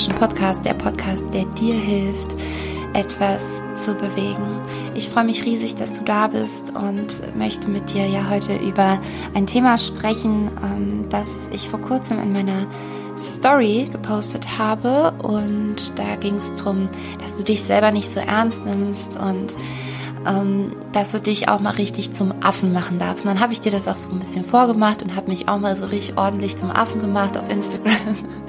[0.00, 2.34] Motion Podcast, der Podcast, der dir hilft,
[2.94, 4.62] etwas zu bewegen.
[4.94, 8.98] Ich freue mich riesig, dass du da bist und möchte mit dir ja heute über
[9.34, 12.66] ein Thema sprechen, ähm, das ich vor kurzem in meiner
[13.18, 16.88] Story gepostet habe und da ging es darum,
[17.20, 19.54] dass du dich selber nicht so ernst nimmst und
[20.26, 23.26] ähm, dass du dich auch mal richtig zum Affen machen darfst.
[23.26, 25.58] Und dann habe ich dir das auch so ein bisschen vorgemacht und habe mich auch
[25.58, 28.16] mal so richtig ordentlich zum Affen gemacht auf Instagram.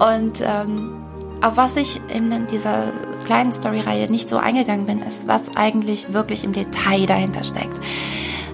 [0.00, 0.96] Und ähm,
[1.42, 2.92] auf was ich in dieser
[3.24, 7.78] kleinen Story-Reihe nicht so eingegangen bin, ist, was eigentlich wirklich im Detail dahinter steckt.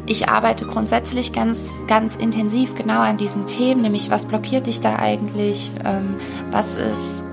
[0.07, 1.59] Ich arbeite grundsätzlich ganz,
[1.89, 6.17] ganz intensiv genau an diesen Themen, nämlich was blockiert dich da eigentlich, ähm,
[6.51, 7.25] was ist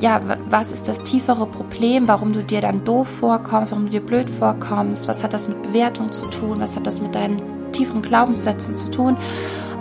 [0.00, 0.20] ja,
[0.50, 4.28] was ist das tiefere Problem, warum du dir dann doof vorkommst, warum du dir blöd
[4.28, 8.74] vorkommst, was hat das mit Bewertung zu tun, was hat das mit deinen tieferen Glaubenssätzen
[8.74, 9.16] zu tun.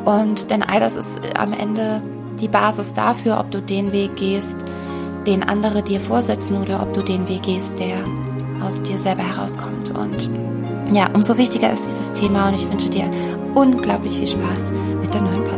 [0.06, 2.04] Und denn all das ist am Ende
[2.42, 4.58] die Basis dafür, ob du den Weg gehst,
[5.28, 8.04] den andere dir vorsetzen oder ob du den Weg gehst, der
[8.64, 9.92] aus dir selber herauskommt.
[9.92, 10.30] Und
[10.94, 13.10] ja, umso wichtiger ist dieses Thema und ich wünsche dir
[13.56, 15.51] unglaublich viel Spaß mit der neuen Podcast-Folge.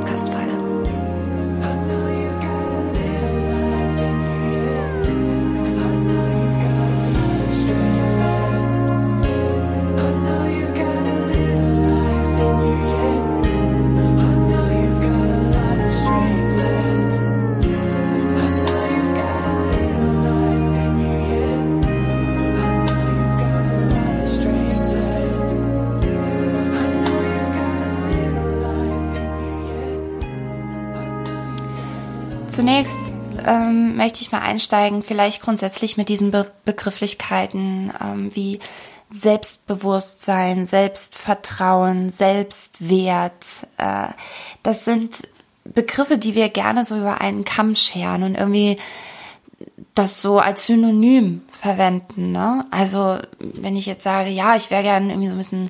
[33.84, 38.60] Möchte ich mal einsteigen, vielleicht grundsätzlich mit diesen Be Begrifflichkeiten ähm, wie
[39.10, 43.68] Selbstbewusstsein, Selbstvertrauen, Selbstwert.
[43.78, 44.08] Äh,
[44.64, 45.28] das sind
[45.66, 48.78] Begriffe, die wir gerne so über einen Kamm scheren und irgendwie
[49.94, 52.32] das so als Synonym verwenden.
[52.32, 52.66] Ne?
[52.72, 55.70] Also wenn ich jetzt sage, ja, ich wäre gerne irgendwie so ein bisschen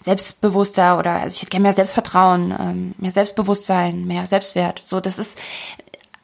[0.00, 4.80] selbstbewusster oder also ich hätte gerne mehr Selbstvertrauen, ähm, mehr Selbstbewusstsein, mehr Selbstwert.
[4.84, 5.38] So, das ist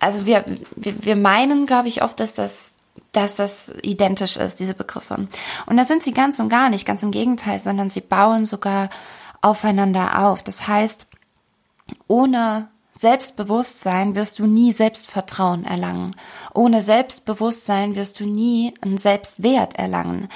[0.04, 0.44] also wir,
[0.76, 2.74] wir, wir meinen, glaube ich, oft, dass das
[3.12, 5.28] dass das identisch ist, diese Begriffe.
[5.66, 8.90] Und da sind sie ganz und gar nicht, ganz im Gegenteil, sondern sie bauen sogar
[9.40, 10.42] aufeinander auf.
[10.42, 11.06] Das heißt,
[12.08, 16.16] ohne Selbstbewusstsein wirst du nie Selbstvertrauen erlangen.
[16.54, 20.28] Ohne Selbstbewusstsein wirst du nie einen Selbstwert erlangen.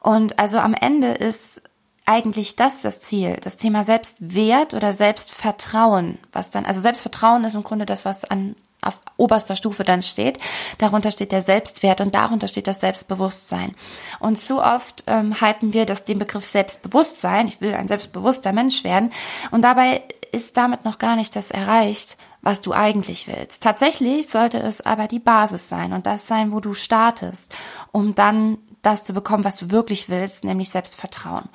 [0.00, 1.62] Und also am Ende ist
[2.06, 7.62] eigentlich das das Ziel, das Thema Selbstwert oder Selbstvertrauen, was dann, also Selbstvertrauen ist im
[7.64, 10.38] Grunde das, was an auf oberster Stufe dann steht.
[10.78, 13.74] Darunter steht der Selbstwert und darunter steht das Selbstbewusstsein.
[14.20, 18.84] Und zu oft ähm, halten wir das den Begriff Selbstbewusstsein, ich will ein selbstbewusster Mensch
[18.84, 19.12] werden,
[19.50, 20.02] und dabei
[20.32, 23.62] ist damit noch gar nicht das erreicht, was du eigentlich willst.
[23.62, 27.54] Tatsächlich sollte es aber die Basis sein und das sein, wo du startest,
[27.92, 31.48] um dann das zu bekommen, was du wirklich willst, nämlich Selbstvertrauen.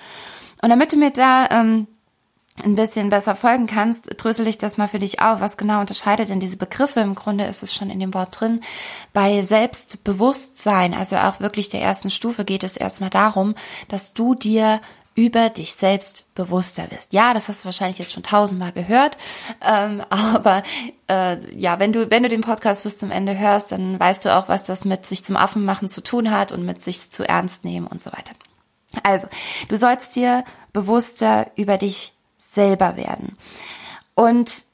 [0.62, 1.88] Und damit du mir da ähm,
[2.64, 5.40] ein bisschen besser folgen kannst, drösel ich das mal für dich auf.
[5.40, 7.00] Was genau unterscheidet denn diese Begriffe?
[7.00, 8.62] Im Grunde ist es schon in dem Wort drin.
[9.14, 13.56] Bei Selbstbewusstsein, also auch wirklich der ersten Stufe, geht es erstmal darum,
[13.88, 14.82] dass du dir
[15.16, 17.12] über dich selbst bewusster bist.
[17.12, 19.18] Ja, das hast du wahrscheinlich jetzt schon tausendmal gehört,
[19.62, 20.64] ähm, aber
[21.10, 24.36] äh, ja, wenn du wenn du den Podcast bis zum Ende hörst, dann weißt du
[24.36, 27.28] auch, was das mit sich zum Affen machen zu tun hat und mit sich zu
[27.28, 28.32] ernst nehmen und so weiter.
[29.04, 29.28] Also,
[29.68, 30.44] du sollst dir
[30.74, 32.14] bewusster über dich
[32.54, 33.38] selber werden.
[34.16, 34.66] Und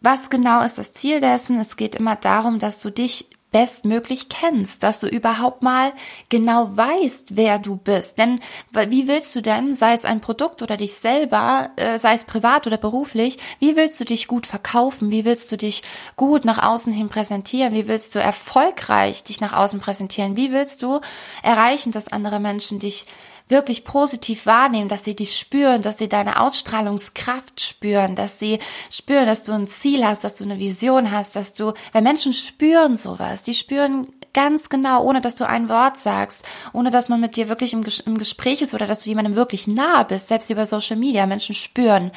[0.00, 1.60] was genau ist das Ziel dessen?
[1.60, 5.92] Es geht immer darum, dass du dich bestmöglich kennst, dass du überhaupt mal
[6.28, 8.18] genau weißt, wer du bist.
[8.18, 8.38] Denn
[8.70, 12.66] wie willst du denn, sei es ein Produkt oder dich selber, äh, sei es privat
[12.66, 15.10] oder beruflich, wie willst du dich gut verkaufen?
[15.10, 15.82] Wie willst du dich
[16.16, 17.74] gut nach außen hin präsentieren?
[17.74, 20.36] Wie willst du erfolgreich dich nach außen präsentieren?
[20.36, 21.00] Wie willst du
[21.42, 23.06] erreichen, dass andere Menschen dich
[23.50, 28.58] wirklich positiv wahrnehmen, dass sie dich spüren, dass sie deine Ausstrahlungskraft spüren, dass sie
[28.90, 32.32] spüren, dass du ein Ziel hast, dass du eine Vision hast, dass du, weil Menschen
[32.32, 37.20] spüren sowas, die spüren ganz genau, ohne dass du ein Wort sagst, ohne dass man
[37.20, 40.50] mit dir wirklich im, im Gespräch ist oder dass du jemandem wirklich nahe bist, selbst
[40.50, 41.26] über Social Media.
[41.26, 42.12] Menschen spüren,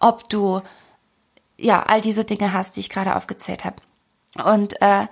[0.00, 0.60] ob du
[1.56, 3.76] ja all diese Dinge hast, die ich gerade aufgezählt habe.
[4.44, 5.06] Und äh,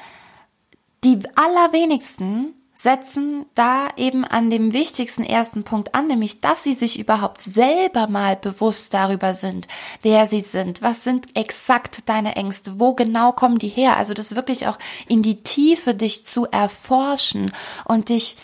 [1.04, 6.99] die allerwenigsten setzen da eben an dem wichtigsten ersten Punkt an, nämlich, dass sie sich
[6.99, 9.69] überhaupt selber mal bewusst darüber sind,
[10.02, 14.34] wer sie sind, was sind exakt deine Ängste, wo genau kommen die her, also das
[14.34, 17.52] wirklich auch in die Tiefe dich zu erforschen
[17.84, 18.37] und dich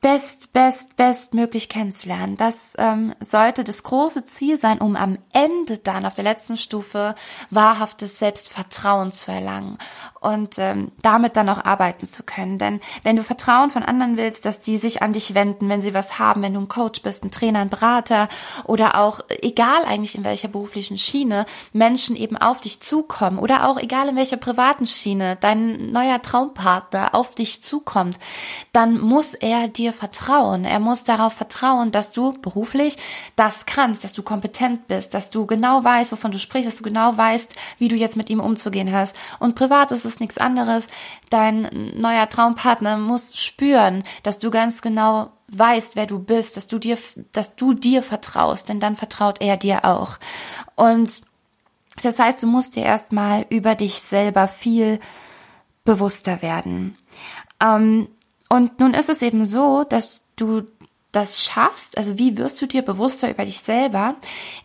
[0.00, 2.36] best, best, bestmöglich kennenzulernen.
[2.38, 7.14] Das ähm, sollte das große Ziel sein, um am Ende dann auf der letzten Stufe
[7.50, 9.76] wahrhaftes Selbstvertrauen zu erlangen
[10.20, 12.58] und ähm, damit dann auch arbeiten zu können.
[12.58, 15.92] Denn wenn du Vertrauen von anderen willst, dass die sich an dich wenden, wenn sie
[15.92, 18.28] was haben, wenn du ein Coach bist, ein Trainer, ein Berater
[18.64, 23.78] oder auch, egal eigentlich in welcher beruflichen Schiene, Menschen eben auf dich zukommen oder auch
[23.78, 28.18] egal in welcher privaten Schiene dein neuer Traumpartner auf dich zukommt,
[28.72, 30.64] dann muss er dir vertrauen.
[30.64, 32.96] Er muss darauf vertrauen, dass du beruflich
[33.36, 36.82] das kannst, dass du kompetent bist, dass du genau weißt, wovon du sprichst, dass du
[36.84, 39.16] genau weißt, wie du jetzt mit ihm umzugehen hast.
[39.38, 40.86] Und privat ist es nichts anderes.
[41.30, 46.78] Dein neuer Traumpartner muss spüren, dass du ganz genau weißt, wer du bist, dass du
[46.78, 46.98] dir,
[47.32, 50.18] dass du dir vertraust, denn dann vertraut er dir auch.
[50.76, 51.22] Und
[52.02, 55.00] das heißt, du musst dir erstmal über dich selber viel
[55.84, 56.96] bewusster werden.
[57.62, 58.08] Ähm,
[58.50, 60.64] und nun ist es eben so, dass du
[61.12, 64.16] das schaffst, also wie wirst du dir bewusster über dich selber,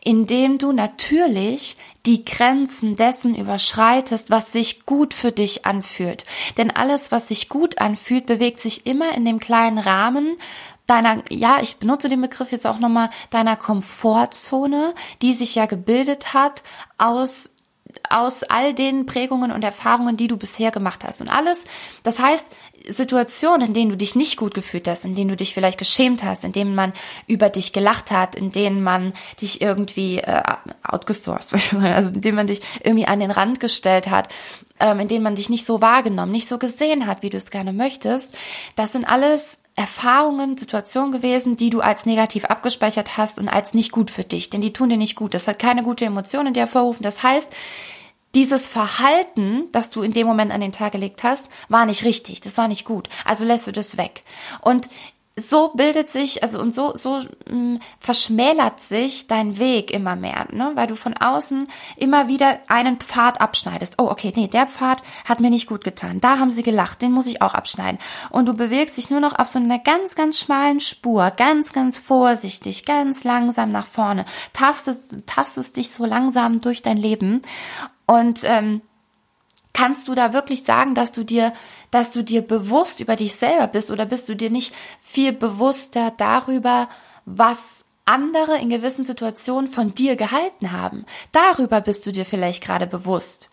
[0.03, 6.25] indem du natürlich die Grenzen dessen überschreitest, was sich gut für dich anfühlt.
[6.57, 10.37] Denn alles, was sich gut anfühlt, bewegt sich immer in dem kleinen Rahmen
[10.85, 14.93] deiner, ja, ich benutze den Begriff jetzt auch nochmal, deiner Komfortzone,
[15.23, 16.61] die sich ja gebildet hat
[16.99, 17.55] aus
[18.09, 21.21] aus all den Prägungen und Erfahrungen, die du bisher gemacht hast.
[21.21, 21.63] Und alles,
[22.03, 22.45] das heißt,
[22.89, 26.23] Situationen, in denen du dich nicht gut gefühlt hast, in denen du dich vielleicht geschämt
[26.23, 26.93] hast, in denen man
[27.27, 30.43] über dich gelacht hat, in denen man dich irgendwie äh,
[30.83, 34.29] outgesourced, also in denen man dich irgendwie an den Rand gestellt hat,
[34.79, 37.51] ähm, in denen man dich nicht so wahrgenommen, nicht so gesehen hat, wie du es
[37.51, 38.35] gerne möchtest,
[38.75, 43.91] das sind alles Erfahrungen, Situationen gewesen, die du als negativ abgespeichert hast und als nicht
[43.91, 45.33] gut für dich, denn die tun dir nicht gut.
[45.33, 47.03] Das hat keine gute Emotion in dir hervorrufen.
[47.03, 47.51] Das heißt,
[48.35, 52.41] dieses Verhalten, das du in dem Moment an den Tag gelegt hast, war nicht richtig,
[52.41, 53.09] das war nicht gut.
[53.23, 54.23] Also lässt du das weg.
[54.61, 54.89] Und
[55.37, 60.47] so bildet sich, also und so, so mh, hm, verschmälert sich dein Weg immer mehr,
[60.51, 60.71] ne?
[60.75, 61.67] weil du von außen
[61.97, 63.95] immer wieder einen Pfad abschneidest.
[63.97, 66.21] Oh, okay, nee, der Pfad hat mir nicht gut getan.
[66.21, 67.99] Da haben sie gelacht, den muss ich auch abschneiden.
[68.29, 71.97] Und du bewegst dich nur noch auf so einer ganz, ganz schmalen Spur, ganz, ganz
[71.97, 74.23] vorsichtig, ganz langsam nach vorne,
[74.53, 77.41] tastest, tastest dich so langsam durch dein Leben
[78.05, 78.81] und ähm,
[79.73, 81.53] kannst du da wirklich sagen, dass du dir,
[81.91, 86.13] dass du dir bewusst über dich selber bist oder bist du dir nicht viel bewusster
[86.17, 86.89] darüber,
[87.25, 91.05] was andere in gewissen Situationen von dir gehalten haben?
[91.31, 93.49] Darüber bist du dir vielleicht gerade bewusst.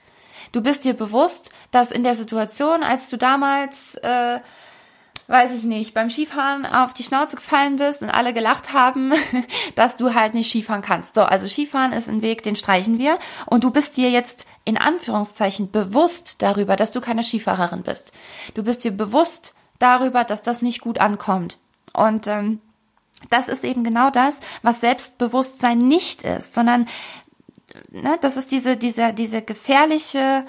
[0.53, 4.41] Du bist dir bewusst, dass in der Situation, als du damals äh,
[5.29, 9.13] weiß ich nicht, beim Skifahren auf die Schnauze gefallen bist und alle gelacht haben,
[9.75, 11.15] dass du halt nicht Skifahren kannst.
[11.15, 13.19] So, also Skifahren ist ein Weg, den streichen wir.
[13.47, 18.13] Und du bist dir jetzt in Anführungszeichen bewusst darüber, dass du keine Skifahrerin bist.
[18.55, 21.59] Du bist dir bewusst darüber, dass das nicht gut ankommt.
[21.93, 22.61] Und ähm,
[23.31, 26.87] das ist eben genau das, was Selbstbewusstsein nicht ist, sondern
[27.91, 30.45] ne, das ist diese, diese, diese gefährliche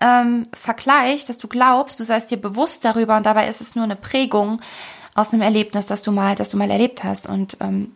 [0.00, 3.84] ähm, Vergleich, dass du glaubst, du seist dir bewusst darüber und dabei ist es nur
[3.84, 4.60] eine Prägung
[5.14, 7.26] aus einem Erlebnis, das du mal, das du mal erlebt hast.
[7.26, 7.94] Und ähm,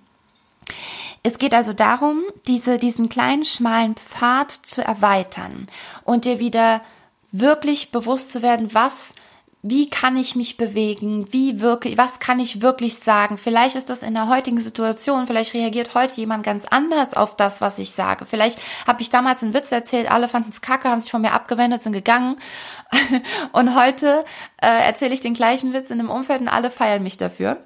[1.22, 5.68] es geht also darum, diese, diesen kleinen schmalen Pfad zu erweitern
[6.04, 6.82] und dir wieder
[7.30, 9.14] wirklich bewusst zu werden, was
[9.64, 13.38] wie kann ich mich bewegen, wie wirke, was kann ich wirklich sagen.
[13.38, 17.60] Vielleicht ist das in der heutigen Situation, vielleicht reagiert heute jemand ganz anders auf das,
[17.60, 18.26] was ich sage.
[18.26, 21.32] Vielleicht habe ich damals einen Witz erzählt, alle fanden es kacke, haben sich von mir
[21.32, 22.40] abgewendet, sind gegangen.
[23.52, 24.24] und heute
[24.60, 27.58] äh, erzähle ich den gleichen Witz in einem Umfeld und alle feiern mich dafür.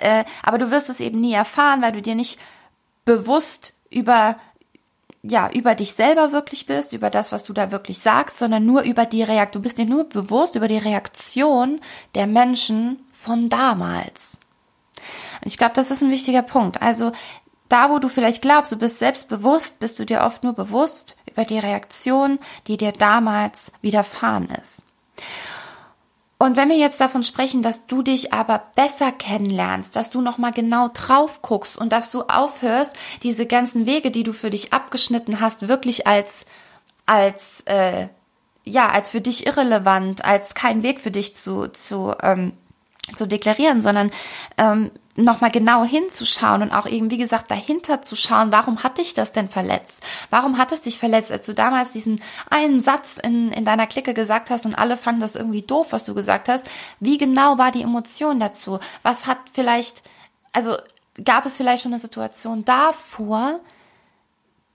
[0.00, 2.40] Äh, aber du wirst es eben nie erfahren, weil du dir nicht
[3.04, 4.36] bewusst über
[5.26, 8.82] ja, über dich selber wirklich bist, über das, was du da wirklich sagst, sondern nur
[8.82, 9.62] über die Reaktion.
[9.62, 11.80] Du bist dir nur bewusst über die Reaktion
[12.14, 14.40] der Menschen von damals.
[15.40, 16.82] Und ich glaube, das ist ein wichtiger Punkt.
[16.82, 17.12] Also
[17.70, 21.46] da, wo du vielleicht glaubst, du bist selbstbewusst, bist du dir oft nur bewusst über
[21.46, 24.84] die Reaktion, die dir damals widerfahren ist.
[26.44, 30.52] Und wenn wir jetzt davon sprechen, dass du dich aber besser kennenlernst, dass du nochmal
[30.52, 35.40] genau drauf guckst und dass du aufhörst, diese ganzen Wege, die du für dich abgeschnitten
[35.40, 36.44] hast, wirklich als,
[37.06, 38.08] als, äh,
[38.62, 42.52] ja, als für dich irrelevant, als kein Weg für dich zu, zu, ähm,
[43.14, 44.10] zu deklarieren, sondern
[44.58, 49.14] ähm, nochmal genau hinzuschauen und auch eben, wie gesagt, dahinter zu schauen, warum hat dich
[49.14, 50.02] das denn verletzt?
[50.30, 54.14] Warum hat es dich verletzt, als du damals diesen einen Satz in, in deiner Clique
[54.14, 56.68] gesagt hast und alle fanden das irgendwie doof, was du gesagt hast?
[56.98, 58.80] Wie genau war die Emotion dazu?
[59.02, 60.02] Was hat vielleicht,
[60.52, 60.76] also
[61.24, 63.60] gab es vielleicht schon eine Situation davor,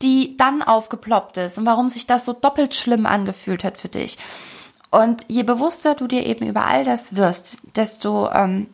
[0.02, 4.18] die dann aufgeploppt ist und warum sich das so doppelt schlimm angefühlt hat für dich?
[4.92, 8.68] Und je bewusster du dir eben über all das wirst, desto ähm,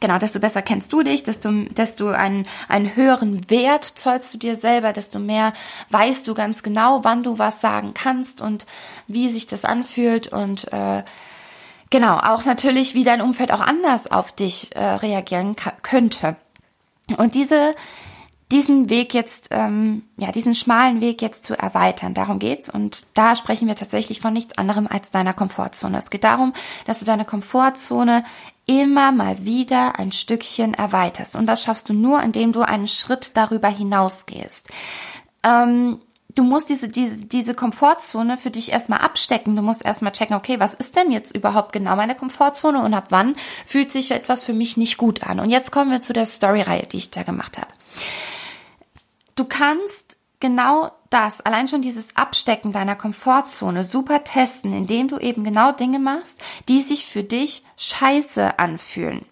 [0.00, 4.56] Genau, desto besser kennst du dich, desto, desto einen, einen höheren Wert zollst du dir
[4.56, 5.52] selber, desto mehr
[5.90, 8.66] weißt du ganz genau, wann du was sagen kannst und
[9.06, 11.04] wie sich das anfühlt und äh,
[11.90, 16.36] genau, auch natürlich, wie dein Umfeld auch anders auf dich äh, reagieren könnte.
[17.16, 17.74] Und diese
[18.52, 22.14] diesen Weg jetzt, ähm, ja, diesen schmalen Weg jetzt zu erweitern.
[22.14, 22.68] Darum geht's.
[22.68, 25.98] Und da sprechen wir tatsächlich von nichts anderem als deiner Komfortzone.
[25.98, 26.52] Es geht darum,
[26.86, 28.24] dass du deine Komfortzone
[28.66, 31.34] immer mal wieder ein Stückchen erweiterst.
[31.34, 34.68] Und das schaffst du nur, indem du einen Schritt darüber hinausgehst.
[35.42, 35.98] Ähm,
[36.34, 39.56] du musst diese, diese, diese Komfortzone für dich erstmal abstecken.
[39.56, 43.06] Du musst erstmal checken, okay, was ist denn jetzt überhaupt genau meine Komfortzone und ab
[43.08, 43.34] wann
[43.66, 45.40] fühlt sich etwas für mich nicht gut an?
[45.40, 47.68] Und jetzt kommen wir zu der Story-Reihe, die ich da gemacht habe.
[49.34, 55.44] Du kannst genau das, allein schon dieses Abstecken deiner Komfortzone super testen, indem du eben
[55.44, 59.24] genau Dinge machst, die sich für dich scheiße anfühlen.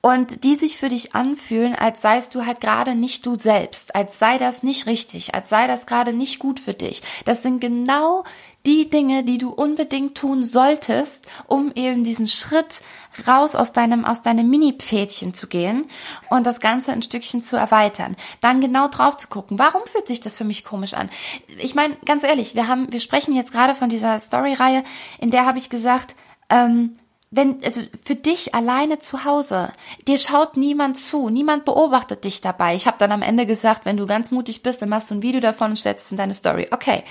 [0.00, 4.18] Und die sich für dich anfühlen, als seist du halt gerade nicht du selbst, als
[4.18, 7.02] sei das nicht richtig, als sei das gerade nicht gut für dich.
[7.24, 8.24] Das sind genau
[8.66, 12.80] die Dinge, die du unbedingt tun solltest, um eben diesen Schritt
[13.26, 15.86] raus aus deinem, aus deinem Mini-Pfädchen zu gehen
[16.30, 18.16] und das Ganze ein Stückchen zu erweitern.
[18.40, 21.10] Dann genau drauf zu gucken, warum fühlt sich das für mich komisch an?
[21.58, 24.82] Ich meine, ganz ehrlich, wir haben, wir sprechen jetzt gerade von dieser Story-Reihe,
[25.18, 26.14] in der habe ich gesagt,
[26.48, 26.96] ähm,
[27.36, 29.72] wenn, also für dich alleine zu Hause,
[30.06, 32.74] dir schaut niemand zu, niemand beobachtet dich dabei.
[32.74, 35.22] Ich habe dann am Ende gesagt, wenn du ganz mutig bist, dann machst du ein
[35.22, 36.68] Video davon und stellst es in deine Story.
[36.70, 37.02] Okay,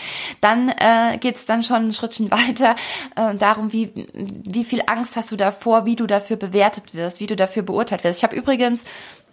[0.41, 2.75] dann äh, geht dann schon ein Schrittchen weiter
[3.15, 7.27] äh, darum, wie, wie viel Angst hast du davor, wie du dafür bewertet wirst, wie
[7.27, 8.19] du dafür beurteilt wirst.
[8.19, 8.83] Ich habe übrigens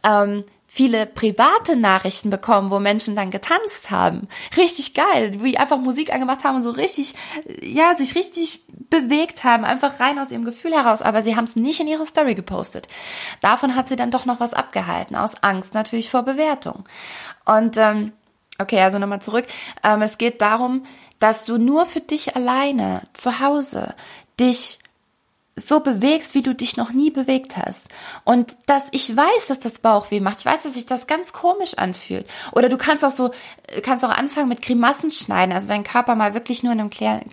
[0.03, 4.29] ähm, viele private Nachrichten bekommen, wo Menschen dann getanzt haben.
[4.57, 7.15] Richtig geil, wie einfach Musik angemacht haben und so richtig,
[7.61, 11.57] ja, sich richtig bewegt haben, einfach rein aus ihrem Gefühl heraus, aber sie haben es
[11.57, 12.87] nicht in ihre Story gepostet.
[13.41, 16.85] Davon hat sie dann doch noch was abgehalten, aus Angst natürlich vor Bewertung.
[17.45, 18.13] Und ähm,
[18.61, 19.47] okay, also nochmal zurück.
[19.83, 20.85] Ähm, es geht darum,
[21.19, 23.97] dass du nur für dich alleine zu Hause
[24.39, 24.79] dich
[25.69, 27.89] so bewegst, wie du dich noch nie bewegt hast.
[28.25, 30.41] Und dass ich weiß, dass das Bauchweh macht.
[30.41, 32.27] Ich weiß, dass sich das ganz komisch anfühlt.
[32.53, 33.31] Oder du kannst auch so,
[33.83, 36.91] kannst auch anfangen mit Grimassen schneiden, also deinen Körper mal wirklich nur in einem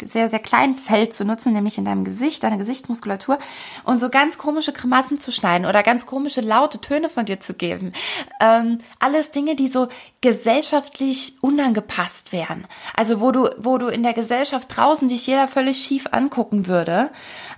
[0.07, 3.37] sehr, sehr kleinen Feld zu nutzen, nämlich in deinem Gesicht, deiner Gesichtsmuskulatur
[3.83, 7.53] und so ganz komische Grimassen zu schneiden oder ganz komische laute Töne von dir zu
[7.53, 7.93] geben.
[8.39, 9.87] Ähm, alles Dinge, die so
[10.21, 12.65] gesellschaftlich unangepasst wären.
[12.95, 17.09] Also wo du, wo du in der Gesellschaft draußen dich jeder völlig schief angucken würde.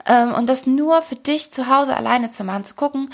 [0.05, 3.09] Ähm, und das nur für dich zu Hause alleine zu machen, zu gucken,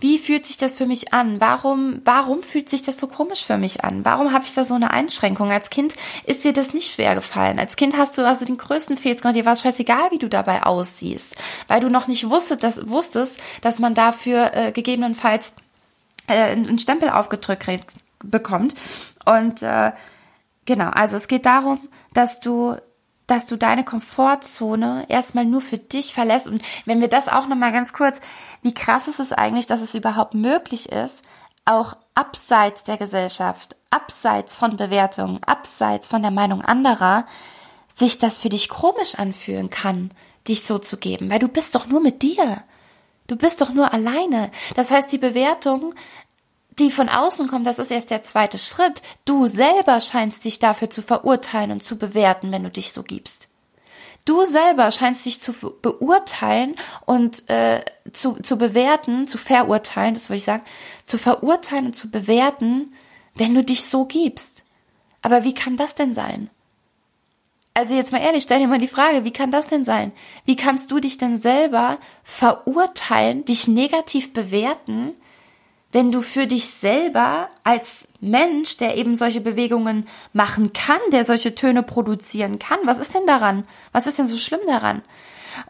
[0.00, 1.40] wie fühlt sich das für mich an?
[1.40, 4.02] Warum, warum fühlt sich das so komisch für mich an?
[4.04, 5.52] Warum habe ich da so eine Einschränkung?
[5.52, 7.58] Als Kind ist dir das nicht schwer gefallen.
[7.58, 9.36] Als Kind hast du also den größten gemacht.
[9.36, 11.36] Dir war es scheißegal, wie du dabei aussiehst,
[11.68, 15.52] weil du noch nicht wusstest, dass, wusstest, dass man dafür äh, gegebenenfalls
[16.28, 17.68] äh, einen Stempel aufgedrückt
[18.24, 18.74] bekommt.
[19.26, 19.92] Und äh,
[20.64, 21.78] genau, also es geht darum,
[22.14, 22.76] dass du
[23.30, 26.48] dass du deine Komfortzone erstmal nur für dich verlässt.
[26.48, 28.20] Und wenn wir das auch nochmal ganz kurz,
[28.62, 31.22] wie krass ist es eigentlich, dass es überhaupt möglich ist,
[31.64, 37.24] auch abseits der Gesellschaft, abseits von Bewertungen, abseits von der Meinung anderer,
[37.94, 40.10] sich das für dich komisch anfühlen kann,
[40.48, 42.62] dich so zu geben, weil du bist doch nur mit dir.
[43.26, 44.50] Du bist doch nur alleine.
[44.74, 45.94] Das heißt, die Bewertung
[46.78, 49.02] die von außen kommt, das ist erst der zweite Schritt.
[49.24, 53.48] Du selber scheinst dich dafür zu verurteilen und zu bewerten, wenn du dich so gibst.
[54.24, 60.36] Du selber scheinst dich zu beurteilen und äh, zu, zu bewerten, zu verurteilen, das würde
[60.36, 60.64] ich sagen,
[61.04, 62.94] zu verurteilen und zu bewerten,
[63.34, 64.64] wenn du dich so gibst.
[65.22, 66.50] Aber wie kann das denn sein?
[67.72, 70.12] Also jetzt mal ehrlich, stell dir mal die Frage, wie kann das denn sein?
[70.44, 75.14] Wie kannst du dich denn selber verurteilen, dich negativ bewerten,
[75.92, 81.54] wenn du für dich selber als Mensch, der eben solche Bewegungen machen kann, der solche
[81.54, 83.64] Töne produzieren kann, was ist denn daran?
[83.92, 85.02] Was ist denn so schlimm daran?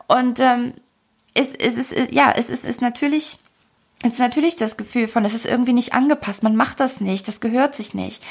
[0.09, 0.75] Und ähm,
[1.35, 3.39] es, es ist ja, es ist, ist natürlich
[4.03, 7.29] es ist natürlich das Gefühl von, es ist irgendwie nicht angepasst, man macht das nicht,
[7.29, 8.23] das gehört sich nicht.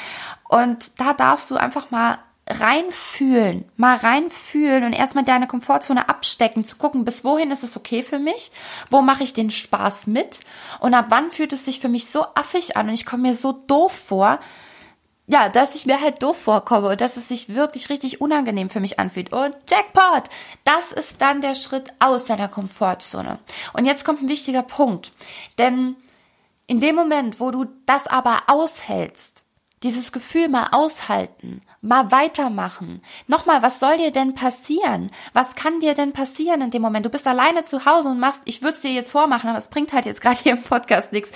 [0.48, 2.17] Und da darfst du einfach mal
[2.50, 8.01] reinfühlen, mal reinfühlen und erstmal deine Komfortzone abstecken, zu gucken, bis wohin ist es okay
[8.01, 8.51] für mich,
[8.89, 10.39] wo mache ich den Spaß mit
[10.79, 13.36] und ab wann fühlt es sich für mich so affig an und ich komme mir
[13.36, 14.39] so doof vor,
[15.27, 18.79] ja, dass ich mir halt doof vorkomme und dass es sich wirklich richtig unangenehm für
[18.79, 19.32] mich anfühlt.
[19.32, 20.24] Und Jackpot!
[20.65, 23.38] Das ist dann der Schritt aus deiner Komfortzone.
[23.74, 25.12] Und jetzt kommt ein wichtiger Punkt.
[25.60, 25.96] Denn
[26.65, 29.46] in dem Moment, wo du das aber aushältst,
[29.84, 33.02] dieses Gefühl mal aushalten, mal weitermachen.
[33.28, 35.12] Nochmal, was soll dir denn passieren?
[35.34, 37.06] Was kann dir denn passieren in dem Moment?
[37.06, 39.70] Du bist alleine zu Hause und machst, ich würde es dir jetzt vormachen, aber es
[39.70, 41.32] bringt halt jetzt gerade hier im Podcast nichts.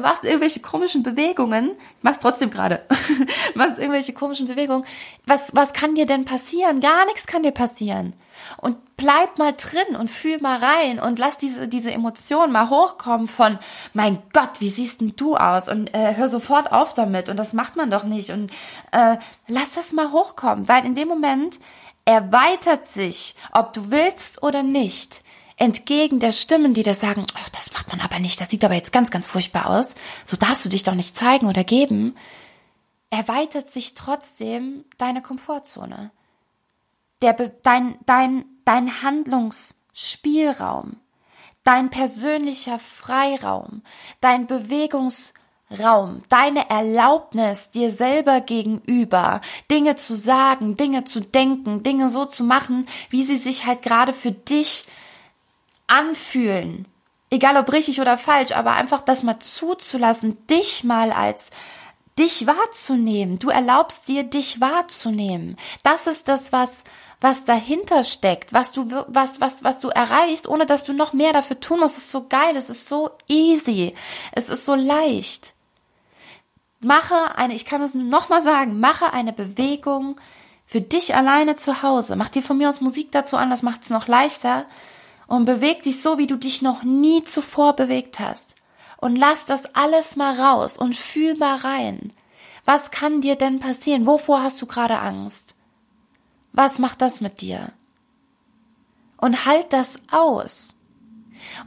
[0.00, 2.86] Machst irgendwelche komischen Bewegungen, machst trotzdem gerade,
[3.54, 4.84] machst irgendwelche komischen Bewegungen.
[5.26, 6.80] Was, was kann dir denn passieren?
[6.80, 8.14] Gar nichts kann dir passieren.
[8.58, 13.28] Und bleib mal drin und fühl mal rein und lass diese, diese Emotion mal hochkommen
[13.28, 13.58] von,
[13.92, 15.68] mein Gott, wie siehst denn du aus?
[15.68, 18.30] Und äh, hör sofort auf damit und das macht man doch nicht.
[18.30, 18.50] Und
[18.92, 19.16] äh,
[19.48, 21.58] lass das mal hochkommen, weil in dem Moment
[22.04, 25.22] erweitert sich, ob du willst oder nicht,
[25.56, 28.74] entgegen der Stimmen, die dir sagen, oh, das macht man aber nicht, das sieht aber
[28.74, 32.14] jetzt ganz, ganz furchtbar aus, so darfst du dich doch nicht zeigen oder geben,
[33.10, 36.10] erweitert sich trotzdem deine Komfortzone
[37.22, 40.96] der, dein, dein, dein Handlungsspielraum,
[41.64, 43.82] dein persönlicher Freiraum,
[44.20, 52.24] dein Bewegungsraum, deine Erlaubnis dir selber gegenüber, Dinge zu sagen, Dinge zu denken, Dinge so
[52.24, 54.86] zu machen, wie sie sich halt gerade für dich
[55.86, 56.86] anfühlen.
[57.30, 61.50] Egal ob richtig oder falsch, aber einfach das mal zuzulassen, dich mal als
[62.18, 63.38] dich wahrzunehmen.
[63.38, 65.56] Du erlaubst dir, dich wahrzunehmen.
[65.82, 66.84] Das ist das, was
[67.26, 71.32] was dahinter steckt, was du, was, was, was du erreichst, ohne dass du noch mehr
[71.32, 71.98] dafür tun musst.
[71.98, 73.94] Es ist so geil, es ist so easy,
[74.30, 75.52] es ist so leicht.
[76.78, 80.20] Mache eine, ich kann es nochmal sagen, mache eine Bewegung
[80.66, 82.14] für dich alleine zu Hause.
[82.14, 84.66] Mach dir von mir aus Musik dazu an, das macht es noch leichter.
[85.26, 88.54] Und beweg dich so, wie du dich noch nie zuvor bewegt hast.
[88.98, 92.12] Und lass das alles mal raus und fühl mal rein.
[92.64, 94.06] Was kann dir denn passieren?
[94.06, 95.55] Wovor hast du gerade Angst?
[96.56, 97.70] Was macht das mit dir?
[99.18, 100.80] Und halt das aus.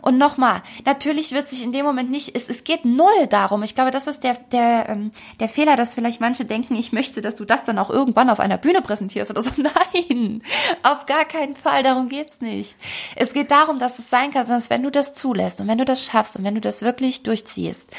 [0.02, 3.62] Und nochmal, natürlich wird sich in dem Moment nicht, es, es geht null darum.
[3.62, 7.22] Ich glaube, das ist der, der, ähm, der Fehler, dass vielleicht manche denken, ich möchte,
[7.22, 9.52] dass du das dann auch irgendwann auf einer Bühne präsentierst oder so.
[9.58, 10.42] Nein,
[10.82, 12.76] auf gar keinen Fall, darum geht's nicht.
[13.16, 15.86] Es geht darum, dass es sein kann, dass wenn du das zulässt und wenn du
[15.86, 17.92] das schaffst und wenn du das wirklich durchziehst,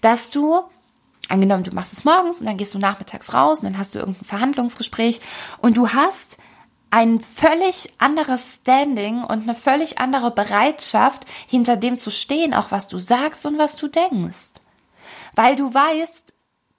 [0.00, 0.62] dass du
[1.28, 3.98] Angenommen, du machst es morgens und dann gehst du nachmittags raus und dann hast du
[3.98, 5.20] irgendein Verhandlungsgespräch
[5.58, 6.38] und du hast
[6.90, 12.88] ein völlig anderes Standing und eine völlig andere Bereitschaft, hinter dem zu stehen, auch was
[12.88, 14.52] du sagst und was du denkst.
[15.34, 16.34] Weil du weißt,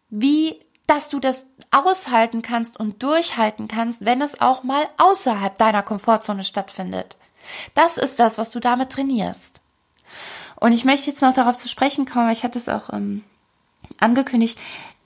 [0.09, 5.83] wie, dass du das aushalten kannst und durchhalten kannst, wenn es auch mal außerhalb deiner
[5.83, 7.17] Komfortzone stattfindet.
[7.75, 9.61] Das ist das, was du damit trainierst.
[10.55, 13.23] Und ich möchte jetzt noch darauf zu sprechen kommen, weil ich hatte es auch ähm,
[13.99, 14.57] angekündigt.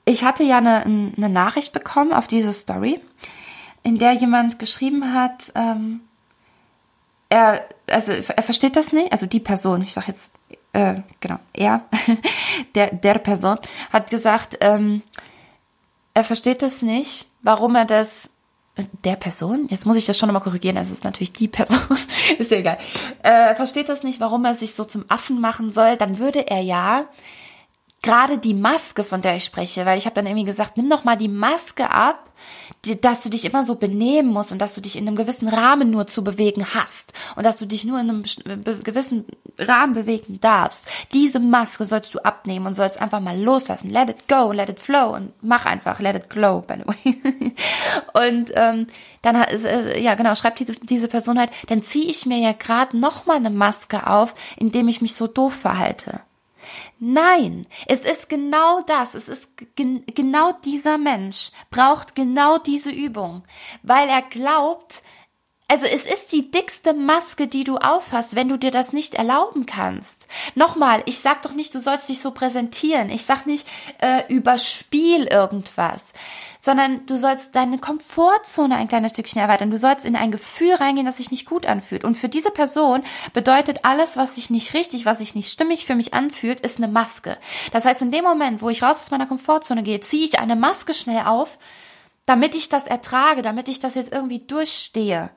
[0.05, 2.99] Ich hatte ja eine, eine Nachricht bekommen auf diese Story,
[3.83, 6.01] in der jemand geschrieben hat, ähm,
[7.29, 10.33] er, also er versteht das nicht, also die Person, ich sag jetzt,
[10.71, 11.81] äh, genau, er,
[12.75, 13.57] der, der Person,
[13.91, 15.01] hat gesagt, ähm,
[16.13, 18.29] er versteht das nicht, warum er das
[19.03, 21.79] der Person, jetzt muss ich das schon nochmal korrigieren, es ist natürlich die Person,
[22.39, 22.77] ist ja egal,
[23.21, 26.61] äh, versteht das nicht, warum er sich so zum Affen machen soll, dann würde er
[26.61, 27.05] ja
[28.03, 31.03] gerade die Maske, von der ich spreche, weil ich habe dann irgendwie gesagt, nimm doch
[31.03, 32.29] mal die Maske ab,
[32.85, 35.47] die, dass du dich immer so benehmen musst und dass du dich in einem gewissen
[35.47, 38.23] Rahmen nur zu bewegen hast und dass du dich nur in einem
[38.83, 39.25] gewissen
[39.57, 40.89] Rahmen bewegen darfst.
[41.13, 43.89] Diese Maske sollst du abnehmen und sollst einfach mal loslassen.
[43.89, 47.53] Let it go, let it flow und mach einfach, let it glow, by the way.
[48.29, 48.87] und ähm,
[49.21, 52.97] dann äh, ja genau, schreibt diese, diese Person halt, dann ziehe ich mir ja gerade
[52.97, 56.19] noch mal eine Maske auf, indem ich mich so doof verhalte.
[56.99, 59.15] Nein, es ist genau das.
[59.15, 63.43] Es ist gen genau dieser Mensch braucht genau diese Übung,
[63.81, 65.03] weil er glaubt,
[65.67, 69.65] also es ist die dickste Maske, die du aufhast, wenn du dir das nicht erlauben
[69.65, 70.27] kannst.
[70.55, 73.09] Nochmal, ich sag doch nicht, du sollst dich so präsentieren.
[73.09, 73.67] Ich sag nicht,
[73.99, 76.13] äh, überspiel irgendwas
[76.63, 79.69] sondern du sollst deine Komfortzone ein kleines Stückchen erweitern.
[79.69, 82.05] Du sollst in ein Gefühl reingehen, das sich nicht gut anfühlt.
[82.05, 85.95] Und für diese Person bedeutet alles, was sich nicht richtig, was sich nicht stimmig für
[85.95, 87.37] mich anfühlt, ist eine Maske.
[87.73, 90.55] Das heißt, in dem Moment, wo ich raus aus meiner Komfortzone gehe, ziehe ich eine
[90.55, 91.57] Maske schnell auf,
[92.25, 95.31] damit ich das ertrage, damit ich das jetzt irgendwie durchstehe.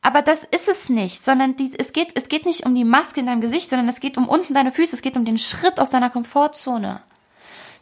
[0.00, 3.20] Aber das ist es nicht, sondern die, es geht, es geht nicht um die Maske
[3.20, 5.78] in deinem Gesicht, sondern es geht um unten deine Füße, es geht um den Schritt
[5.78, 7.02] aus deiner Komfortzone,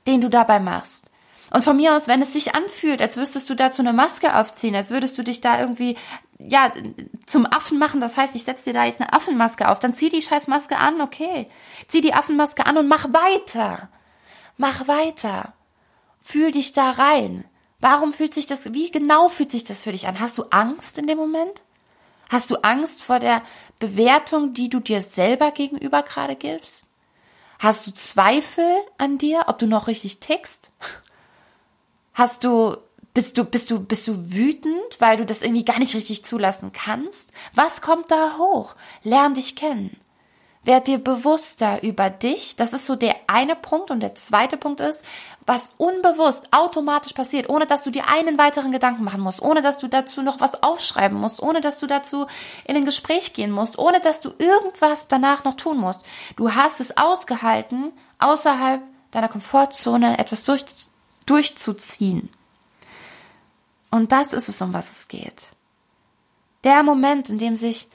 [0.09, 1.12] den du dabei machst.
[1.53, 4.75] Und von mir aus, wenn es sich anfühlt, als würdest du dazu eine Maske aufziehen,
[4.75, 5.99] als würdest du dich da irgendwie,
[6.39, 6.73] ja,
[7.27, 10.09] zum Affen machen, das heißt, ich setze dir da jetzt eine Affenmaske auf, dann zieh
[10.09, 11.51] die scheiß Maske an, okay.
[11.89, 13.91] Zieh die Affenmaske an und mach weiter.
[14.57, 15.53] Mach weiter.
[16.23, 17.45] Fühl dich da rein.
[17.81, 20.21] Warum fühlt sich das, wie genau fühlt sich das für dich an?
[20.21, 21.61] Hast du Angst in dem Moment?
[22.31, 23.43] Hast du Angst vor der
[23.79, 26.95] Bewertung, die du dir selber gegenüber gerade gibst?
[27.59, 30.73] Hast du Zweifel an dir, ob du noch richtig tickst?
[32.15, 32.77] Hast du
[33.15, 36.73] Bist du, bist du, bist du wütend, weil du das irgendwie gar nicht richtig zulassen
[36.73, 37.31] kannst?
[37.55, 38.75] Was kommt da hoch?
[39.03, 40.01] Lern dich kennen.
[40.65, 42.57] Werd dir bewusster über dich.
[42.57, 43.91] Das ist so der eine Punkt.
[43.91, 45.05] Und der zweite Punkt ist,
[45.45, 49.79] was unbewusst automatisch passiert, ohne dass du dir einen weiteren Gedanken machen musst, ohne dass
[49.79, 52.29] du dazu noch was aufschreiben musst, ohne dass du dazu
[52.65, 56.07] in ein Gespräch gehen musst, ohne dass du irgendwas danach noch tun musst.
[56.37, 60.65] Du hast es ausgehalten, außerhalb deiner Komfortzone etwas durch,
[61.27, 62.29] durchzuziehen.
[63.91, 65.53] Und das ist es, um was es geht.
[66.65, 67.89] Der Moment, in dem sich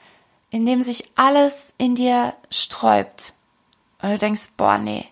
[0.50, 3.34] in dem sich alles in dir sträubt.
[4.00, 5.08] Und du denkst, boah, nee.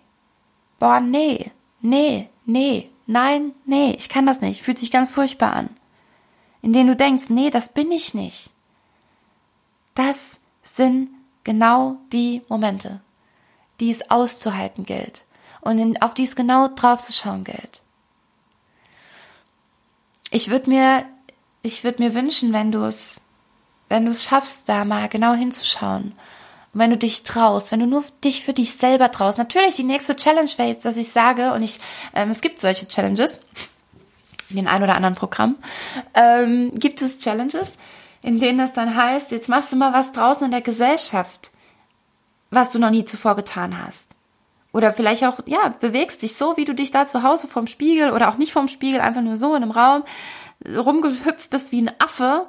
[0.78, 1.50] Boah, nee.
[1.80, 2.90] Nee, nee.
[3.06, 3.94] Nein, nee.
[3.98, 4.62] Ich kann das nicht.
[4.62, 5.70] Fühlt sich ganz furchtbar an.
[6.62, 8.50] In denen du denkst, nee, das bin ich nicht.
[9.94, 11.10] Das sind
[11.44, 13.00] genau die Momente,
[13.78, 15.24] die es auszuhalten gilt
[15.60, 17.82] und in, auf die es genau drauf zu schauen gilt.
[20.30, 21.04] Ich würde mir,
[21.62, 23.26] ich würde mir wünschen, wenn du es
[23.88, 26.12] wenn du es schaffst, da mal genau hinzuschauen.
[26.72, 29.38] Und wenn du dich traust, wenn du nur dich für dich selber traust.
[29.38, 31.78] Natürlich, die nächste Challenge wäre jetzt, dass ich sage, und ich,
[32.14, 33.40] ähm, es gibt solche Challenges,
[34.50, 35.56] in den ein oder anderen Programm,
[36.14, 37.78] ähm, gibt es Challenges,
[38.22, 41.50] in denen es dann heißt, jetzt machst du mal was draußen in der Gesellschaft,
[42.50, 44.15] was du noch nie zuvor getan hast.
[44.76, 48.12] Oder vielleicht auch, ja, bewegst dich so, wie du dich da zu Hause vorm Spiegel
[48.12, 50.04] oder auch nicht vorm Spiegel, einfach nur so in einem Raum
[50.66, 52.46] rumgehüpft bist wie ein Affe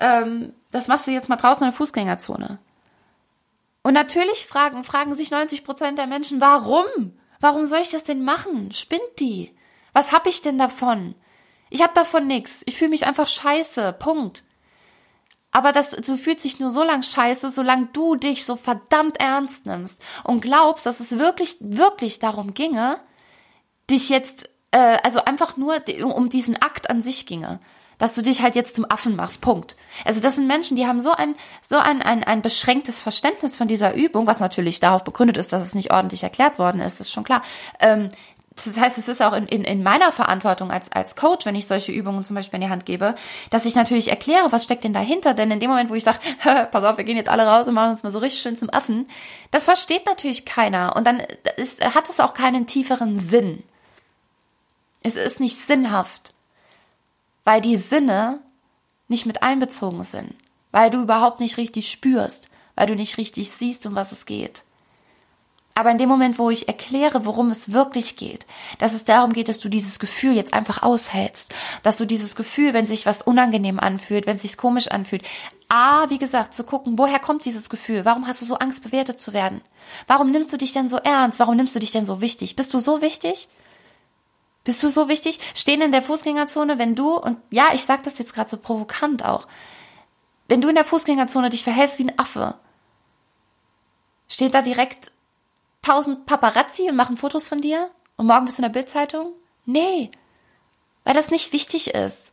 [0.00, 2.58] ähm, das machst du jetzt mal draußen in der Fußgängerzone.
[3.82, 6.84] Und natürlich fragen, fragen sich 90 Prozent der Menschen, warum?
[7.38, 8.72] Warum soll ich das denn machen?
[8.72, 9.54] Spinnt die?
[9.92, 11.14] Was hab ich denn davon?
[11.70, 12.62] Ich hab davon nix.
[12.66, 13.94] Ich fühle mich einfach scheiße.
[13.98, 14.42] Punkt.
[15.52, 19.66] Aber das, du fühlst dich nur so lang scheiße, solange du dich so verdammt ernst
[19.66, 23.00] nimmst und glaubst, dass es wirklich, wirklich darum ginge,
[23.90, 27.60] dich jetzt, äh, also einfach nur um diesen Akt an sich ginge
[28.00, 29.42] dass du dich halt jetzt zum Affen machst.
[29.42, 29.76] Punkt.
[30.06, 33.68] Also das sind Menschen, die haben so ein, so ein, ein, ein beschränktes Verständnis von
[33.68, 37.12] dieser Übung, was natürlich darauf begründet ist, dass es nicht ordentlich erklärt worden ist, ist
[37.12, 37.42] schon klar.
[37.78, 38.08] Ähm,
[38.66, 41.66] das heißt, es ist auch in, in, in meiner Verantwortung als, als Coach, wenn ich
[41.66, 43.14] solche Übungen zum Beispiel in die Hand gebe,
[43.50, 45.34] dass ich natürlich erkläre, was steckt denn dahinter.
[45.34, 46.18] Denn in dem Moment, wo ich sage,
[46.70, 48.70] pass auf, wir gehen jetzt alle raus und machen uns mal so richtig schön zum
[48.70, 49.08] Affen,
[49.50, 50.96] das versteht natürlich keiner.
[50.96, 51.22] Und dann
[51.56, 53.62] ist, hat es auch keinen tieferen Sinn.
[55.02, 56.34] Es ist nicht sinnhaft
[57.44, 58.40] weil die Sinne
[59.08, 60.34] nicht mit einbezogen sind,
[60.70, 64.62] weil du überhaupt nicht richtig spürst, weil du nicht richtig siehst, um was es geht.
[65.80, 68.44] Aber in dem Moment, wo ich erkläre, worum es wirklich geht,
[68.80, 72.74] dass es darum geht, dass du dieses Gefühl jetzt einfach aushältst, dass du dieses Gefühl,
[72.74, 75.22] wenn sich was unangenehm anfühlt, wenn sich komisch anfühlt,
[75.70, 78.04] A, wie gesagt, zu gucken, woher kommt dieses Gefühl?
[78.04, 79.62] Warum hast du so Angst, bewertet zu werden?
[80.06, 81.40] Warum nimmst du dich denn so ernst?
[81.40, 82.56] Warum nimmst du dich denn so wichtig?
[82.56, 83.48] Bist du so wichtig?
[84.64, 85.40] Bist du so wichtig?
[85.54, 89.24] Stehen in der Fußgängerzone, wenn du, und ja, ich sag das jetzt gerade so provokant
[89.24, 89.46] auch,
[90.46, 92.56] wenn du in der Fußgängerzone dich verhältst wie ein Affe,
[94.28, 95.12] steht da direkt
[95.82, 97.90] tausend Paparazzi und machen Fotos von dir?
[98.16, 99.32] Und morgen bist du in der Bildzeitung?
[99.66, 100.10] Nee,
[101.04, 102.32] weil das nicht wichtig ist.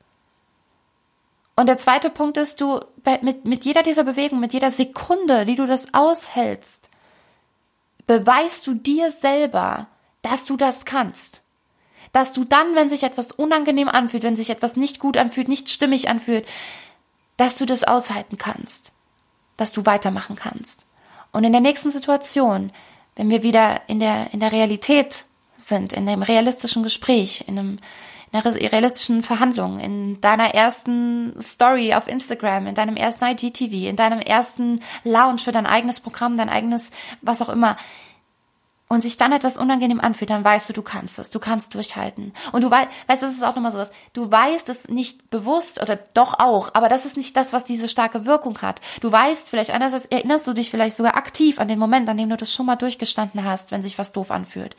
[1.55, 2.79] Und der zweite Punkt ist, du,
[3.21, 6.89] mit, mit jeder dieser Bewegungen, mit jeder Sekunde, die du das aushältst,
[8.05, 9.87] beweist du dir selber,
[10.21, 11.41] dass du das kannst
[12.17, 15.69] dass du dann, wenn sich etwas unangenehm anfühlt, wenn sich etwas nicht gut anfühlt, nicht
[15.69, 16.47] stimmig anfühlt,
[17.37, 18.91] dass du das aushalten kannst,
[19.57, 20.87] dass du weitermachen kannst.
[21.31, 22.71] Und in der nächsten Situation,
[23.17, 25.25] wenn wir wieder in der, in der Realität
[25.57, 27.77] sind, in dem realistischen Gespräch, in einem,
[28.31, 33.95] in einer realistischen Verhandlung, in deiner ersten Story auf Instagram, in deinem ersten IGTV, in
[33.95, 37.75] deinem ersten Lounge für dein eigenes Programm, dein eigenes, was auch immer,
[38.89, 42.33] und sich dann etwas unangenehm anfühlt, dann weißt du, du kannst es, du kannst durchhalten.
[42.53, 45.97] Und du weißt, weißt, das ist auch nochmal sowas, du weißt es nicht bewusst oder
[46.13, 48.79] doch auch, aber das ist nicht das, was diese starke Wirkung hat.
[49.01, 52.29] Du weißt vielleicht, einerseits erinnerst du dich vielleicht sogar aktiv an den Moment, an dem
[52.29, 54.77] du das schon mal durchgestanden hast, wenn sich was doof anfühlt.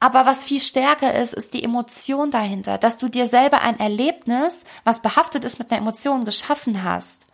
[0.00, 4.64] Aber was viel stärker ist, ist die Emotion dahinter, dass du dir selber ein Erlebnis,
[4.84, 7.26] was behaftet ist mit einer Emotion, geschaffen hast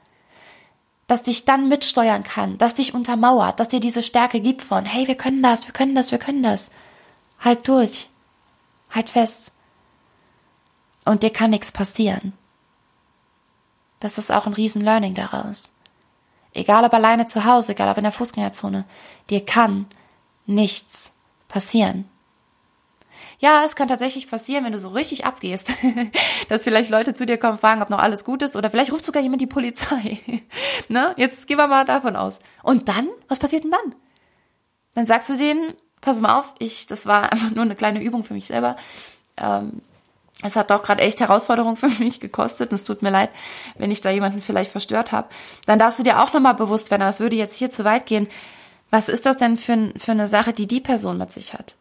[1.10, 5.08] das dich dann mitsteuern kann, das dich untermauert, das dir diese Stärke gibt von, hey,
[5.08, 6.70] wir können das, wir können das, wir können das.
[7.40, 8.08] Halt durch.
[8.90, 9.52] Halt fest.
[11.04, 12.32] Und dir kann nichts passieren.
[13.98, 15.74] Das ist auch ein riesen Learning daraus.
[16.52, 18.84] Egal ob alleine zu Hause, egal ob in der Fußgängerzone,
[19.30, 19.86] dir kann
[20.46, 21.10] nichts
[21.48, 22.08] passieren.
[23.40, 25.66] Ja, es kann tatsächlich passieren, wenn du so richtig abgehst,
[26.50, 29.04] dass vielleicht Leute zu dir kommen, fragen, ob noch alles gut ist oder vielleicht ruft
[29.04, 30.20] sogar jemand die Polizei.
[30.88, 31.14] ne?
[31.16, 32.38] Jetzt gehen wir mal davon aus.
[32.62, 33.08] Und dann?
[33.28, 33.94] Was passiert denn dann?
[34.94, 35.72] Dann sagst du denen,
[36.02, 38.76] pass mal auf, ich, das war einfach nur eine kleine Übung für mich selber.
[39.38, 39.80] Ähm,
[40.42, 42.70] es hat doch gerade echt Herausforderungen für mich gekostet.
[42.70, 43.30] Und es tut mir leid,
[43.78, 45.28] wenn ich da jemanden vielleicht verstört habe.
[45.64, 48.04] Dann darfst du dir auch nochmal bewusst werden, aber es würde jetzt hier zu weit
[48.04, 48.28] gehen.
[48.90, 51.76] Was ist das denn für, für eine Sache, die die Person mit sich hat?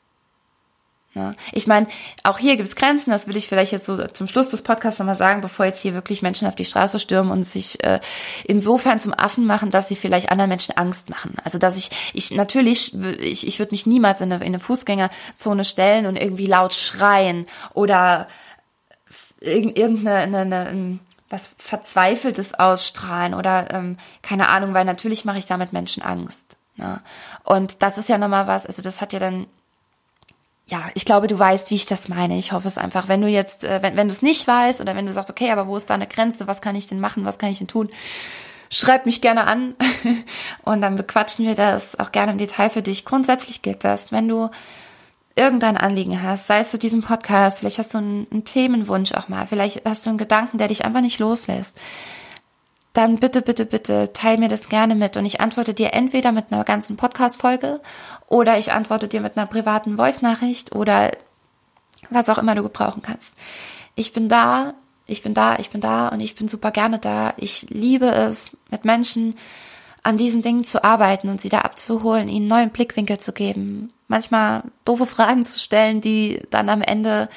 [1.16, 1.34] Ja.
[1.54, 1.88] Ich meine,
[2.24, 5.00] auch hier gibt es Grenzen, das will ich vielleicht jetzt so zum Schluss des Podcasts
[5.00, 8.00] nochmal sagen, bevor jetzt hier wirklich Menschen auf die Straße stürmen und sich äh,
[8.46, 11.36] insofern zum Affen machen, dass sie vielleicht anderen Menschen Angst machen.
[11.44, 15.66] Also dass ich, ich natürlich, ich, ich würde mich niemals in eine, in eine Fußgängerzone
[15.66, 18.28] stellen und irgendwie laut schreien oder
[19.42, 25.74] irgendeine eine, eine, was Verzweifeltes ausstrahlen oder ähm, keine Ahnung, weil natürlich mache ich damit
[25.74, 26.58] Menschen Angst.
[26.76, 27.02] Ne?
[27.44, 29.48] Und das ist ja nochmal was, also das hat ja dann
[30.70, 32.38] ja, ich glaube, du weißt, wie ich das meine.
[32.38, 33.08] Ich hoffe es einfach.
[33.08, 35.52] Wenn du jetzt, äh, wenn, wenn du es nicht weißt oder wenn du sagst, okay,
[35.52, 36.48] aber wo ist da eine Grenze?
[36.48, 37.26] Was kann ich denn machen?
[37.26, 37.90] Was kann ich denn tun?
[38.70, 39.76] Schreib mich gerne an
[40.64, 43.04] und dann bequatschen wir das auch gerne im Detail für dich.
[43.04, 44.52] Grundsätzlich gilt das, wenn du
[45.36, 49.28] irgendein Anliegen hast, sei es zu diesem Podcast, vielleicht hast du einen, einen Themenwunsch auch
[49.28, 51.80] mal, vielleicht hast du einen Gedanken, der dich einfach nicht loslässt,
[52.94, 56.46] dann bitte, bitte, bitte teil mir das gerne mit und ich antworte dir entweder mit
[56.52, 57.82] einer ganzen Podcast-Folge
[58.28, 61.12] oder ich antworte dir mit einer privaten Voice-Nachricht oder
[62.10, 63.36] was auch immer du gebrauchen kannst.
[63.96, 64.74] Ich bin da,
[65.06, 67.34] ich bin da, ich bin da und ich bin super gerne da.
[67.38, 69.38] Ich liebe es, mit Menschen
[70.04, 74.64] an diesen Dingen zu arbeiten und sie da abzuholen, ihnen neuen Blickwinkel zu geben, manchmal
[74.86, 77.30] doofe Fragen zu stellen, die dann am Ende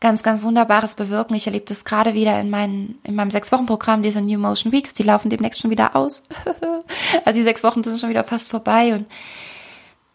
[0.00, 1.34] ganz, ganz Wunderbares bewirken.
[1.34, 5.02] Ich erlebe das gerade wieder in, meinen, in meinem Sechs-Wochen-Programm, diese New Motion Weeks, die
[5.02, 6.26] laufen demnächst schon wieder aus.
[7.24, 9.06] also die sechs Wochen sind schon wieder fast vorbei und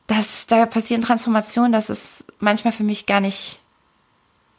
[0.08, 3.60] das, da passieren Transformationen, das ist manchmal für mich gar nicht,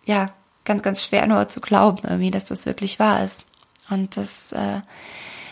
[0.04, 0.32] ja,
[0.64, 3.46] ganz, ganz schwer nur zu glauben, irgendwie, dass das wirklich wahr ist.
[3.88, 4.80] Und das, äh,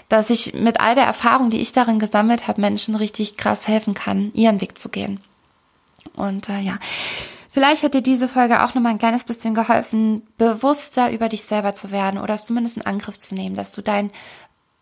[0.08, 3.94] dass ich mit all der Erfahrung, die ich darin gesammelt habe, Menschen richtig krass helfen
[3.94, 5.20] kann, ihren Weg zu gehen.
[6.14, 6.78] Und äh, ja,
[7.54, 11.72] Vielleicht hat dir diese Folge auch nochmal ein kleines bisschen geholfen, bewusster über dich selber
[11.72, 14.10] zu werden oder zumindest einen Angriff zu nehmen, dass du dein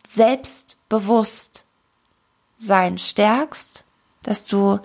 [0.08, 3.84] Selbstbewusstsein stärkst,
[4.22, 4.80] dass du,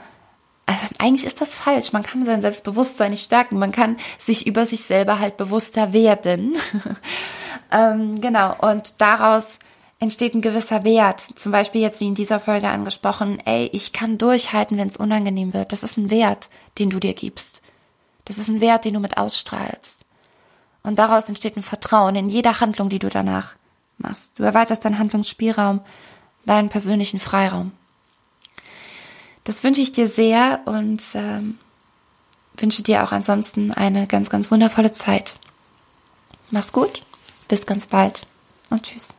[0.66, 4.66] also eigentlich ist das falsch, man kann sein Selbstbewusstsein nicht stärken, man kann sich über
[4.66, 6.58] sich selber halt bewusster werden.
[7.72, 9.60] ähm, genau, und daraus
[10.00, 11.22] entsteht ein gewisser Wert.
[11.22, 15.54] Zum Beispiel jetzt wie in dieser Folge angesprochen, ey, ich kann durchhalten, wenn es unangenehm
[15.54, 15.72] wird.
[15.72, 17.62] Das ist ein Wert, den du dir gibst.
[18.28, 20.06] Das ist ein Wert, den du mit ausstrahlst.
[20.84, 23.56] Und daraus entsteht ein Vertrauen in jeder Handlung, die du danach
[23.98, 24.38] machst.
[24.38, 25.82] Du erweiterst deinen Handlungsspielraum,
[26.46, 27.72] deinen persönlichen Freiraum.
[29.44, 31.58] Das wünsche ich dir sehr und ähm,
[32.58, 35.38] wünsche dir auch ansonsten eine ganz, ganz wundervolle Zeit.
[36.52, 37.02] Mach's gut,
[37.48, 38.26] bis ganz bald
[38.70, 39.16] und tschüss.